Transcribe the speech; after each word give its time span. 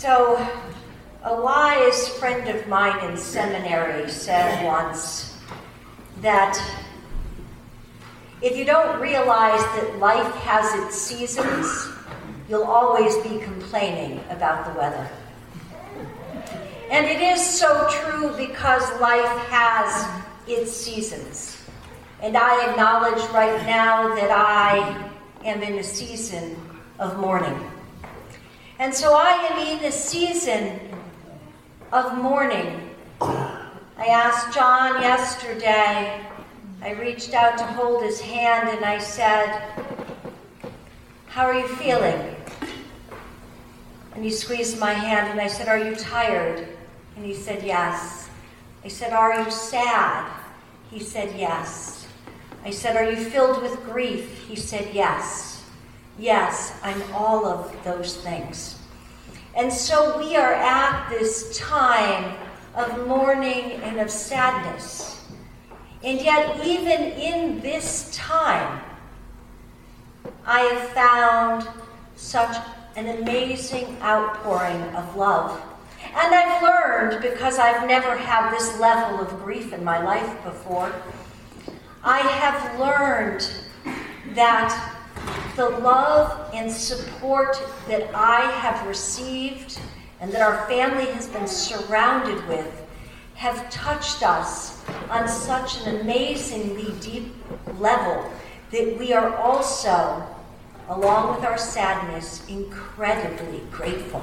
So, 0.00 0.38
a 1.24 1.42
wise 1.42 2.08
friend 2.08 2.48
of 2.48 2.66
mine 2.68 3.10
in 3.10 3.18
seminary 3.18 4.08
said 4.08 4.64
once 4.64 5.36
that 6.22 6.58
if 8.40 8.56
you 8.56 8.64
don't 8.64 8.98
realize 8.98 9.60
that 9.60 9.98
life 9.98 10.34
has 10.36 10.86
its 10.86 10.96
seasons, 10.96 11.90
you'll 12.48 12.64
always 12.64 13.14
be 13.18 13.40
complaining 13.40 14.24
about 14.30 14.72
the 14.72 14.80
weather. 14.80 15.06
And 16.90 17.04
it 17.04 17.20
is 17.20 17.44
so 17.44 17.86
true 17.90 18.34
because 18.38 18.82
life 19.02 19.36
has 19.48 20.22
its 20.48 20.72
seasons. 20.72 21.62
And 22.22 22.38
I 22.38 22.70
acknowledge 22.70 23.22
right 23.32 23.66
now 23.66 24.14
that 24.14 24.30
I 24.30 25.10
am 25.44 25.62
in 25.62 25.74
a 25.74 25.84
season 25.84 26.56
of 26.98 27.18
mourning. 27.18 27.70
And 28.80 28.94
so 28.94 29.12
I 29.12 29.32
am 29.32 29.78
in 29.78 29.84
a 29.84 29.92
season 29.92 30.80
of 31.92 32.16
mourning. 32.16 32.88
I 33.20 34.06
asked 34.06 34.54
John 34.54 35.02
yesterday, 35.02 36.24
I 36.80 36.92
reached 36.92 37.34
out 37.34 37.58
to 37.58 37.64
hold 37.64 38.02
his 38.02 38.22
hand 38.22 38.70
and 38.70 38.82
I 38.82 38.96
said, 38.96 39.62
How 41.26 41.44
are 41.44 41.52
you 41.52 41.68
feeling? 41.68 42.34
And 44.14 44.24
he 44.24 44.30
squeezed 44.30 44.80
my 44.80 44.94
hand 44.94 45.28
and 45.28 45.42
I 45.42 45.46
said, 45.48 45.68
Are 45.68 45.78
you 45.78 45.94
tired? 45.94 46.66
And 47.16 47.24
he 47.26 47.34
said, 47.34 47.62
Yes. 47.62 48.30
I 48.82 48.88
said, 48.88 49.12
Are 49.12 49.44
you 49.44 49.50
sad? 49.50 50.26
He 50.90 51.00
said, 51.00 51.38
Yes. 51.38 52.08
I 52.64 52.70
said, 52.70 52.96
Are 52.96 53.04
you 53.04 53.16
filled 53.16 53.60
with 53.60 53.84
grief? 53.84 54.48
He 54.48 54.56
said, 54.56 54.88
Yes. 54.94 55.50
Yes, 56.20 56.78
I'm 56.82 57.02
all 57.14 57.46
of 57.46 57.74
those 57.82 58.18
things. 58.18 58.79
And 59.56 59.72
so 59.72 60.18
we 60.18 60.36
are 60.36 60.54
at 60.54 61.08
this 61.10 61.58
time 61.58 62.36
of 62.74 63.06
mourning 63.06 63.72
and 63.82 64.00
of 64.00 64.10
sadness. 64.10 65.26
And 66.02 66.20
yet, 66.20 66.64
even 66.64 67.00
in 67.00 67.60
this 67.60 68.14
time, 68.16 68.80
I 70.46 70.60
have 70.60 70.88
found 70.90 71.68
such 72.16 72.56
an 72.96 73.20
amazing 73.20 73.96
outpouring 74.02 74.80
of 74.94 75.16
love. 75.16 75.60
And 76.02 76.34
I've 76.34 76.62
learned, 76.62 77.22
because 77.22 77.58
I've 77.58 77.86
never 77.86 78.16
had 78.16 78.50
this 78.50 78.78
level 78.80 79.20
of 79.20 79.42
grief 79.42 79.72
in 79.72 79.84
my 79.84 80.02
life 80.02 80.42
before, 80.44 80.92
I 82.02 82.20
have 82.20 82.80
learned 82.80 83.48
that 84.34 84.99
the 85.56 85.68
love 85.68 86.50
and 86.54 86.70
support 86.70 87.60
that 87.88 88.14
I 88.14 88.40
have 88.40 88.86
received 88.86 89.78
and 90.20 90.32
that 90.32 90.42
our 90.42 90.66
family 90.68 91.06
has 91.12 91.26
been 91.28 91.46
surrounded 91.46 92.46
with 92.48 92.86
have 93.34 93.70
touched 93.70 94.22
us 94.22 94.84
on 95.08 95.26
such 95.26 95.80
an 95.80 96.00
amazingly 96.00 96.92
deep 97.00 97.34
level 97.78 98.30
that 98.70 98.98
we 98.98 99.12
are 99.12 99.34
also, 99.36 100.22
along 100.88 101.34
with 101.34 101.44
our 101.44 101.56
sadness, 101.56 102.46
incredibly 102.48 103.60
grateful. 103.70 104.22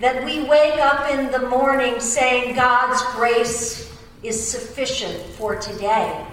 That 0.00 0.24
we 0.24 0.42
wake 0.44 0.78
up 0.78 1.10
in 1.10 1.32
the 1.32 1.48
morning 1.48 1.98
saying, 1.98 2.54
God's 2.54 3.02
grace 3.14 3.90
is 4.22 4.42
sufficient 4.42 5.18
for 5.36 5.56
today. 5.56 6.26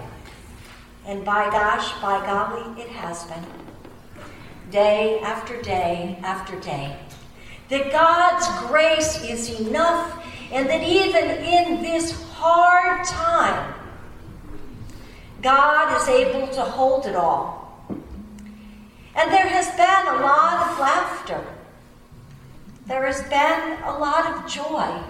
And 1.08 1.24
by 1.24 1.48
gosh, 1.48 1.90
by 2.02 2.24
golly, 2.26 2.82
it 2.82 2.90
has 2.90 3.24
been. 3.24 3.46
Day 4.70 5.18
after 5.20 5.60
day 5.62 6.18
after 6.22 6.60
day. 6.60 6.98
That 7.70 7.90
God's 7.90 8.46
grace 8.68 9.24
is 9.24 9.58
enough, 9.58 10.22
and 10.52 10.68
that 10.68 10.82
even 10.82 11.24
in 11.24 11.82
this 11.82 12.12
hard 12.32 13.06
time, 13.06 13.74
God 15.40 15.96
is 15.96 16.08
able 16.08 16.46
to 16.48 16.60
hold 16.60 17.06
it 17.06 17.16
all. 17.16 17.82
And 19.14 19.32
there 19.32 19.48
has 19.48 19.68
been 19.76 20.14
a 20.14 20.20
lot 20.20 20.70
of 20.70 20.78
laughter. 20.78 21.42
There 22.84 23.06
has 23.06 23.22
been 23.22 23.82
a 23.82 23.98
lot 23.98 24.26
of 24.26 24.46
joy. 24.46 25.02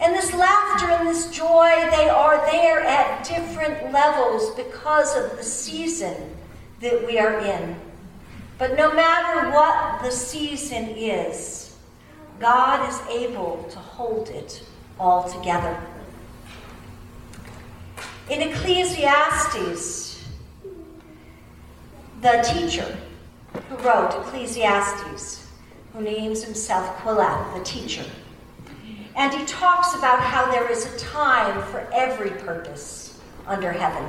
And 0.00 0.14
this 0.14 0.32
laughter 0.32 0.86
and 0.86 1.06
this 1.06 1.30
joy, 1.30 1.70
they 1.90 2.08
are 2.08 2.50
there 2.50 2.80
at 2.80 3.22
different 3.22 3.92
levels 3.92 4.54
because 4.54 5.14
of 5.14 5.36
the 5.36 5.44
season 5.44 6.34
that 6.80 7.06
we 7.06 7.18
are 7.18 7.38
in. 7.40 7.76
But 8.56 8.76
no 8.76 8.94
matter 8.94 9.50
what 9.50 10.02
the 10.02 10.10
season 10.10 10.88
is, 10.96 11.76
God 12.38 12.88
is 12.88 12.98
able 13.10 13.66
to 13.70 13.78
hold 13.78 14.30
it 14.30 14.62
all 14.98 15.28
together. 15.28 15.78
In 18.30 18.40
Ecclesiastes, 18.40 20.24
the 22.22 22.42
teacher 22.54 22.96
who 23.68 23.76
wrote 23.76 24.14
Ecclesiastes, 24.14 25.46
who 25.92 26.00
names 26.00 26.42
himself 26.42 26.96
Qoheleth, 26.98 27.58
the 27.58 27.64
teacher, 27.64 28.04
and 29.16 29.32
he 29.32 29.44
talks 29.44 29.94
about 29.94 30.20
how 30.20 30.50
there 30.50 30.70
is 30.70 30.86
a 30.86 30.98
time 30.98 31.62
for 31.70 31.86
every 31.92 32.30
purpose 32.30 33.20
under 33.46 33.72
heaven. 33.72 34.08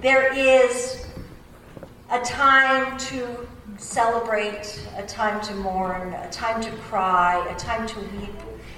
There 0.00 0.32
is 0.32 1.06
a 2.10 2.20
time 2.20 2.96
to 2.98 3.46
celebrate, 3.78 4.88
a 4.96 5.02
time 5.06 5.40
to 5.42 5.54
mourn, 5.54 6.12
a 6.14 6.30
time 6.30 6.62
to 6.62 6.70
cry, 6.82 7.46
a 7.48 7.58
time 7.58 7.86
to 7.88 8.00
weep, 8.18 8.34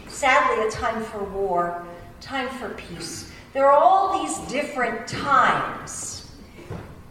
sadly, 0.09 0.67
a 0.67 0.71
time 0.71 1.03
for 1.03 1.25
war, 1.25 1.85
time 2.21 2.49
for 2.49 2.71
peace. 2.71 3.31
There 3.53 3.67
are 3.67 3.73
all 3.73 4.23
these 4.23 4.39
different 4.51 5.07
times 5.07 6.31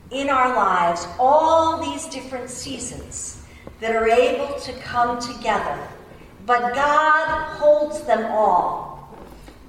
in 0.09 0.29
our 0.29 0.55
lives, 0.55 1.07
all 1.19 1.81
these 1.81 2.05
different 2.07 2.49
seasons 2.49 3.43
that 3.79 3.95
are 3.95 4.09
able 4.09 4.59
to 4.59 4.73
come 4.73 5.19
together 5.19 5.79
but 6.45 6.73
God 6.73 7.57
holds 7.57 8.01
them 8.03 8.25
all. 8.31 9.09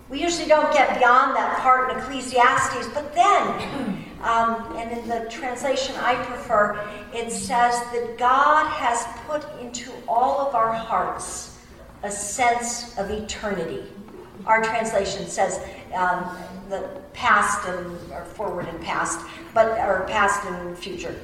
We 0.08 0.20
usually 0.20 0.48
don't 0.48 0.72
get 0.72 0.98
beyond 0.98 1.34
that 1.36 1.58
part 1.60 1.90
in 1.90 1.98
Ecclesiastes, 1.98 2.88
but 2.92 3.14
then, 3.14 4.04
um, 4.22 4.76
and 4.76 4.98
in 4.98 5.08
the 5.08 5.28
translation 5.30 5.94
I 5.96 6.14
prefer, 6.24 6.78
it 7.14 7.30
says 7.30 7.74
that 7.92 8.16
God 8.18 8.66
has 8.68 9.06
put 9.26 9.46
into 9.60 9.90
all 10.06 10.40
of 10.40 10.54
our 10.54 10.72
hearts 10.72 11.58
a 12.02 12.10
sense 12.10 12.98
of 12.98 13.10
eternity. 13.10 13.84
Our 14.44 14.62
translation 14.62 15.26
says 15.26 15.60
um, 15.94 16.36
the 16.68 16.88
past 17.12 17.66
and 17.68 18.12
or 18.12 18.24
forward 18.24 18.66
and 18.66 18.80
past, 18.82 19.20
but 19.54 19.78
or 19.78 20.04
past 20.08 20.44
and 20.46 20.76
future 20.76 21.14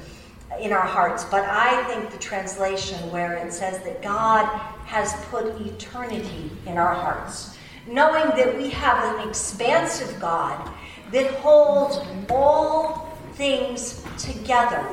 in 0.59 0.71
our 0.71 0.85
hearts. 0.85 1.23
But 1.25 1.45
I 1.45 1.83
think 1.85 2.11
the 2.11 2.17
translation 2.17 2.97
where 3.11 3.35
it 3.35 3.53
says 3.53 3.81
that 3.83 4.01
God 4.01 4.45
has 4.85 5.13
put 5.25 5.45
eternity 5.61 6.51
in 6.65 6.77
our 6.77 6.93
hearts, 6.93 7.57
knowing 7.87 8.35
that 8.35 8.57
we 8.57 8.69
have 8.69 9.15
an 9.15 9.27
expansive 9.27 10.19
God 10.19 10.69
that 11.11 11.31
holds 11.35 11.99
all 12.29 13.17
things 13.33 14.03
together 14.17 14.83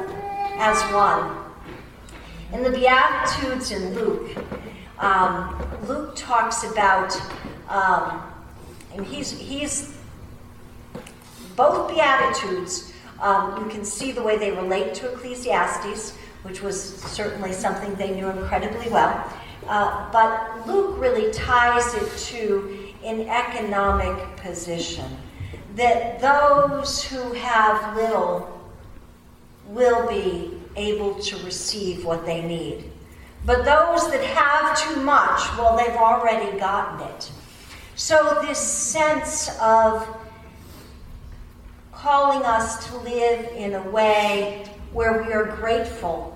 as 0.59 0.81
one. 0.93 1.37
In 2.53 2.62
the 2.62 2.71
Beatitudes 2.71 3.71
in 3.71 3.94
Luke, 3.94 4.37
um, 4.99 5.67
Luke 5.87 6.15
talks 6.15 6.65
about, 6.65 7.15
um, 7.69 8.23
and 8.94 9.05
he's, 9.05 9.31
he's 9.31 9.99
both 11.56 11.88
Beatitudes, 11.93 12.93
um, 13.21 13.62
you 13.62 13.71
can 13.71 13.84
see 13.84 14.12
the 14.12 14.22
way 14.22 14.38
they 14.38 14.50
relate 14.50 14.94
to 14.97 15.12
Ecclesiastes, 15.12 16.16
which 16.43 16.62
was 16.62 16.97
certainly 17.03 17.53
something 17.53 17.94
they 17.94 18.15
knew 18.15 18.28
incredibly 18.28 18.88
well. 18.91 19.32
Uh, 19.66 20.11
but 20.12 20.67
Luke 20.67 21.00
really 21.00 21.32
ties 21.32 21.94
it 21.94 22.17
to 22.29 22.93
an 23.05 23.23
economic 23.29 24.37
position 24.37 25.05
that 25.75 26.20
those 26.20 27.05
who 27.05 27.32
have 27.32 27.96
little 27.96 28.52
will 29.67 30.08
be 30.08 30.61
able 30.76 31.14
to 31.14 31.37
receive 31.44 32.05
what 32.05 32.25
they 32.25 32.43
need. 32.43 32.90
But 33.44 33.64
those 33.64 34.11
that 34.11 34.25
have 34.25 34.79
too 34.79 35.00
much, 35.02 35.40
well, 35.56 35.76
they've 35.76 35.96
already 35.96 36.58
gotten 36.58 37.08
it. 37.08 37.31
So, 37.94 38.38
this 38.43 38.58
sense 38.58 39.49
of 39.61 40.06
calling 41.96 42.44
us 42.44 42.87
to 42.88 42.98
live 42.98 43.46
in 43.56 43.75
a 43.75 43.82
way 43.90 44.64
where 44.93 45.22
we 45.22 45.32
are 45.32 45.44
grateful 45.56 46.32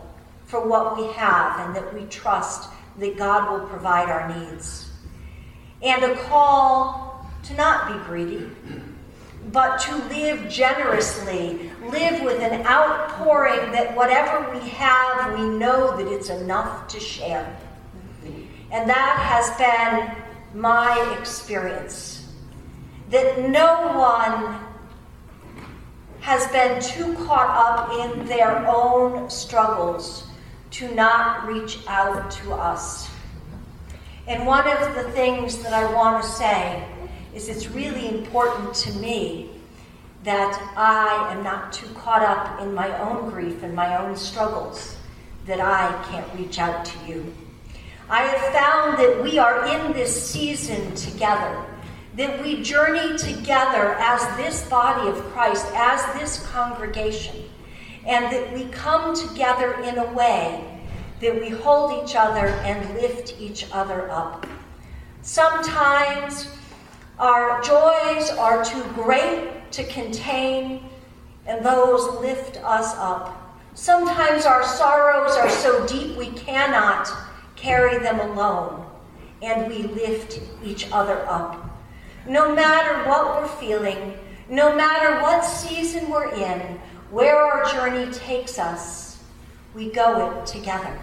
for 0.47 0.67
what 0.67 0.97
we 0.97 1.07
have 1.13 1.61
and 1.61 1.77
that 1.77 1.95
we 1.95 2.05
trust 2.07 2.71
that 2.99 3.17
God 3.17 3.51
will 3.51 3.69
provide 3.69 4.09
our 4.09 4.29
needs. 4.37 4.91
And 5.83 6.03
a 6.03 6.17
call 6.25 7.27
to 7.45 7.55
not 7.55 7.89
be 7.89 8.05
greedy, 8.05 8.51
but 9.53 9.79
to 9.79 9.97
live 10.09 10.49
generously, 10.51 11.71
live 11.91 12.23
with 12.23 12.41
an 12.41 12.67
outpouring 12.67 13.73
that 13.73 13.95
whatever 13.97 14.51
we 14.53 14.69
have, 14.71 15.39
we 15.39 15.47
know 15.47 15.97
that 15.97 16.07
it's 16.07 16.31
enough 16.31 16.89
to 16.89 17.01
share. 17.01 17.59
And 18.73 18.89
that 18.89 19.17
has 19.19 19.51
been 19.59 20.61
my 20.61 21.17
experience. 21.19 22.29
That 23.11 23.49
no 23.49 23.99
one 23.99 24.70
has 26.21 26.47
been 26.53 26.81
too 26.81 27.15
caught 27.27 27.51
up 27.51 28.13
in 28.13 28.27
their 28.27 28.67
own 28.67 29.29
struggles 29.31 30.27
to 30.71 30.95
not 30.95 31.47
reach 31.47 31.79
out 31.87 32.31
to 32.31 32.53
us. 32.53 33.11
And 34.27 34.47
one 34.47 34.69
of 34.69 34.95
the 34.95 35.11
things 35.13 35.63
that 35.63 35.73
I 35.73 35.93
want 35.93 36.23
to 36.23 36.29
say 36.29 36.85
is 37.35 37.49
it's 37.49 37.69
really 37.69 38.09
important 38.09 38.75
to 38.75 38.93
me 38.95 39.51
that 40.23 40.73
I 40.77 41.33
am 41.33 41.43
not 41.43 41.73
too 41.73 41.89
caught 41.95 42.23
up 42.23 42.61
in 42.61 42.75
my 42.75 42.97
own 43.01 43.31
grief 43.31 43.63
and 43.63 43.75
my 43.75 43.97
own 43.97 44.17
struggles 44.17 44.97
that 45.47 45.61
I 45.61 45.91
can't 46.11 46.27
reach 46.39 46.59
out 46.59 46.85
to 46.85 47.07
you. 47.09 47.35
I 48.09 48.23
have 48.23 48.53
found 48.53 48.99
that 48.99 49.23
we 49.23 49.39
are 49.39 49.67
in 49.67 49.93
this 49.93 50.31
season 50.31 50.95
together, 50.95 51.65
that 52.21 52.43
we 52.43 52.63
journey 52.63 53.17
together 53.17 53.95
as 53.99 54.21
this 54.37 54.69
body 54.69 55.09
of 55.09 55.17
Christ, 55.33 55.65
as 55.75 56.05
this 56.21 56.47
congregation, 56.49 57.35
and 58.07 58.31
that 58.31 58.53
we 58.53 58.67
come 58.67 59.15
together 59.17 59.81
in 59.81 59.97
a 59.97 60.13
way 60.13 60.63
that 61.23 61.41
we 61.41 61.49
hold 61.49 62.05
each 62.05 62.15
other 62.15 62.49
and 62.49 62.95
lift 63.01 63.41
each 63.41 63.65
other 63.73 64.11
up. 64.11 64.47
Sometimes 65.23 66.49
our 67.19 67.63
joys 67.63 68.29
are 68.33 68.63
too 68.67 68.85
great 68.93 69.73
to 69.73 69.85
contain, 69.85 70.91
and 71.47 71.65
those 71.65 72.21
lift 72.21 72.59
us 72.59 72.95
up. 72.97 73.57
Sometimes 73.73 74.45
our 74.45 74.63
sorrows 74.63 75.39
are 75.39 75.49
so 75.49 75.87
deep 75.87 76.19
we 76.19 76.27
cannot 76.33 77.09
carry 77.57 77.99
them 77.99 78.21
alone, 78.21 78.85
and 79.41 79.69
we 79.69 79.85
lift 79.85 80.39
each 80.63 80.93
other 80.93 81.27
up. 81.27 81.70
No 82.27 82.55
matter 82.55 83.09
what 83.09 83.41
we're 83.41 83.49
feeling, 83.49 84.15
no 84.49 84.75
matter 84.75 85.23
what 85.23 85.43
season 85.43 86.11
we're 86.11 86.33
in, 86.35 86.61
where 87.11 87.37
our 87.37 87.65
journey 87.73 88.13
takes 88.13 88.59
us, 88.59 89.23
we 89.75 89.91
go 89.91 90.31
it 90.31 90.47
together. 90.47 90.99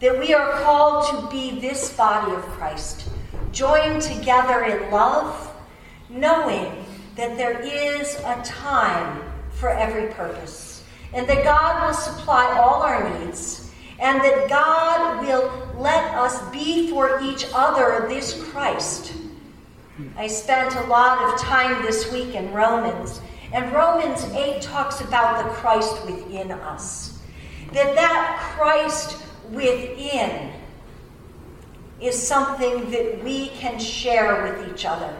That 0.00 0.18
we 0.18 0.34
are 0.34 0.60
called 0.62 1.08
to 1.08 1.30
be 1.30 1.58
this 1.58 1.92
body 1.94 2.32
of 2.32 2.42
Christ, 2.42 3.08
joined 3.50 4.02
together 4.02 4.64
in 4.64 4.90
love, 4.90 5.54
knowing 6.10 6.84
that 7.16 7.38
there 7.38 7.60
is 7.60 8.16
a 8.16 8.42
time 8.44 9.22
for 9.52 9.70
every 9.70 10.12
purpose, 10.12 10.84
and 11.14 11.26
that 11.28 11.44
God 11.44 11.86
will 11.86 11.94
supply 11.94 12.58
all 12.58 12.82
our 12.82 13.08
needs, 13.20 13.70
and 13.98 14.20
that 14.20 14.50
God 14.50 15.24
will 15.24 15.50
let 15.78 16.14
us 16.14 16.42
be 16.50 16.90
for 16.90 17.20
each 17.22 17.46
other 17.54 18.06
this 18.06 18.44
Christ. 18.50 19.14
I 20.16 20.26
spent 20.26 20.74
a 20.74 20.86
lot 20.88 21.22
of 21.22 21.40
time 21.40 21.82
this 21.82 22.12
week 22.12 22.34
in 22.34 22.52
Romans, 22.52 23.20
and 23.52 23.72
Romans 23.72 24.24
8 24.24 24.60
talks 24.60 25.00
about 25.00 25.44
the 25.44 25.50
Christ 25.50 26.04
within 26.04 26.50
us. 26.50 27.18
That 27.72 27.94
that 27.94 28.54
Christ 28.56 29.22
within 29.50 30.52
is 32.00 32.20
something 32.20 32.90
that 32.90 33.24
we 33.24 33.48
can 33.48 33.78
share 33.78 34.42
with 34.42 34.70
each 34.70 34.84
other. 34.84 35.16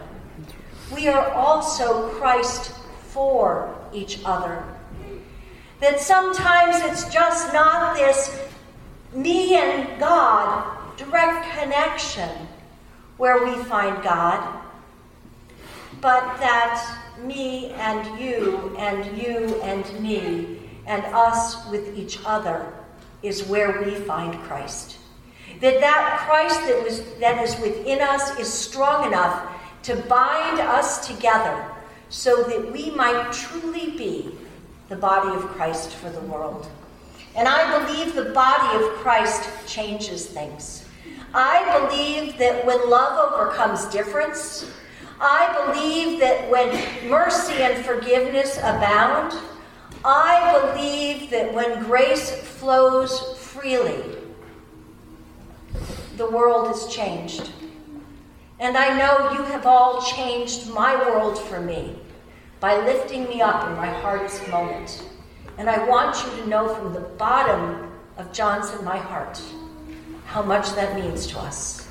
We 0.93 1.09
are 1.09 1.31
also 1.31 2.11
Christ 2.11 2.73
for 3.09 3.75
each 3.95 4.21
other. 4.25 4.63
That 5.81 6.01
sometimes 6.01 6.77
it's 6.81 7.13
just 7.13 7.53
not 7.53 7.97
this 7.97 8.39
me 9.15 9.55
and 9.55 9.99
God 9.99 10.77
direct 10.97 11.51
connection 11.59 12.29
where 13.17 13.45
we 13.45 13.63
find 13.65 14.03
God, 14.03 14.66
but 16.01 16.39
that 16.39 16.99
me 17.23 17.71
and 17.73 18.21
you 18.21 18.77
and 18.79 19.19
you 19.19 19.61
and 19.63 20.01
me 20.01 20.59
and 20.87 21.05
us 21.07 21.67
with 21.71 21.97
each 21.97 22.19
other 22.25 22.73
is 23.23 23.45
where 23.45 23.83
we 23.83 23.95
find 23.95 24.35
Christ. 24.43 24.99
That 25.61 25.81
that 25.81 26.19
Christ 26.27 26.61
that 26.67 26.83
was 26.83 27.03
that 27.21 27.43
is 27.43 27.59
within 27.61 28.01
us 28.01 28.39
is 28.39 28.53
strong 28.53 29.07
enough 29.07 29.53
to 29.85 29.97
bind 29.97 30.61
us 30.61 31.07
together 31.07 31.65
so 32.09 32.43
that 32.45 32.73
we 32.73 32.91
might 32.91 33.33
truly 33.33 33.97
be 33.97 34.37
the 34.89 34.97
body 34.97 35.35
of 35.35 35.43
Christ 35.49 35.93
for 35.93 36.11
the 36.11 36.21
world. 36.21 36.69
And 37.35 37.49
I 37.49 37.87
believe 37.87 38.15
the 38.15 38.33
body 38.33 38.85
of 38.85 38.93
Christ 38.95 39.49
changes 39.67 40.27
things. 40.27 40.85
I 41.35 41.89
believe 41.89 42.39
that 42.39 42.65
when 42.65 42.89
love 42.89 43.33
overcomes 43.33 43.87
difference, 43.87 44.71
I 45.21 45.73
believe 45.73 46.21
that 46.21 46.51
when 46.51 46.69
mercy 47.09 47.63
and 47.63 47.85
forgiveness 47.85 48.59
abound, 48.59 49.35
I 50.05 50.73
believe 50.75 51.31
that 51.31 51.53
when 51.53 51.83
grace 51.85 52.31
flows 52.31 53.37
freely, 53.39 54.05
the 56.17 56.31
world 56.31 56.75
is 56.75 56.87
changed. 56.95 57.51
And 58.59 58.77
I 58.77 58.97
know 58.99 59.33
you 59.33 59.45
have 59.45 59.67
all 59.67 60.03
changed 60.03 60.69
my 60.71 60.97
world 60.97 61.39
for 61.39 61.61
me 61.61 61.99
by 62.61 62.77
lifting 62.85 63.25
me 63.25 63.41
up 63.41 63.69
in 63.69 63.77
my 63.77 63.89
hardest 63.89 64.49
moment. 64.49 65.03
And 65.59 65.69
I 65.69 65.87
want 65.87 66.17
you 66.25 66.43
to 66.43 66.49
know 66.49 66.75
from 66.75 66.93
the 66.93 67.01
bottom 67.01 67.93
of 68.17 68.33
John's 68.33 68.71
and 68.71 68.85
my 68.85 68.97
heart 68.97 69.41
how 70.25 70.43
much 70.43 70.73
that 70.75 70.95
means 70.95 71.27
to 71.29 71.39
us. 71.39 71.86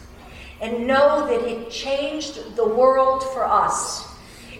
And 0.61 0.87
know 0.87 1.27
that 1.27 1.47
it 1.47 1.69
changed 1.69 2.55
the 2.55 2.67
world 2.67 3.23
for 3.23 3.45
us. 3.45 4.07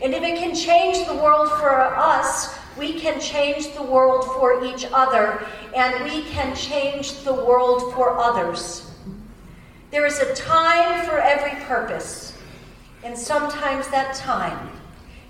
And 0.03 0.13
if 0.13 0.23
it 0.23 0.37
can 0.37 0.53
change 0.53 1.07
the 1.07 1.15
world 1.15 1.49
for 1.49 1.71
us, 1.71 2.57
we 2.77 2.99
can 2.99 3.19
change 3.19 3.73
the 3.73 3.83
world 3.83 4.25
for 4.25 4.63
each 4.65 4.85
other, 4.91 5.47
and 5.73 6.03
we 6.03 6.23
can 6.23 6.55
change 6.55 7.23
the 7.23 7.33
world 7.33 7.93
for 7.93 8.17
others. 8.17 8.91
There 9.91 10.05
is 10.05 10.19
a 10.19 10.35
time 10.35 11.05
for 11.05 11.17
every 11.17 11.57
purpose, 11.65 12.37
and 13.03 13.17
sometimes 13.17 13.87
that 13.89 14.15
time 14.15 14.69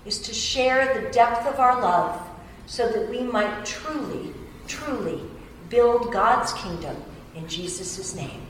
is 0.04 0.18
to 0.22 0.34
share 0.34 1.00
the 1.00 1.10
depth 1.10 1.46
of 1.46 1.60
our 1.60 1.80
love 1.80 2.20
so 2.66 2.88
that 2.88 3.08
we 3.08 3.20
might 3.20 3.64
truly, 3.64 4.34
truly 4.66 5.20
build 5.68 6.12
God's 6.12 6.52
kingdom 6.54 6.96
in 7.34 7.46
Jesus' 7.46 8.14
name. 8.14 8.45